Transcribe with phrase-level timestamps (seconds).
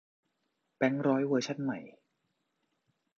[0.75, 1.79] แบงก์ร้อยเวอร์ชันใหม่